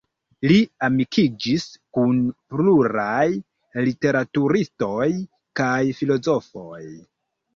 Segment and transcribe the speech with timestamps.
[0.51, 1.65] Li amikiĝis
[1.97, 2.21] kun
[2.53, 3.27] pluraj
[3.89, 5.05] literaturistoj
[5.61, 6.83] kaj filozofoj.